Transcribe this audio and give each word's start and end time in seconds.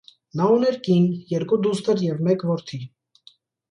Նա 0.39 0.47
ուներ 0.53 0.77
կին, 0.87 1.05
երկու 1.35 1.61
դուստր 1.69 2.05
և 2.09 2.27
մեկ 2.31 2.51
որդի։ 2.57 2.85